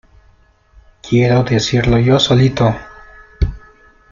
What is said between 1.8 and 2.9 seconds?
yo solito!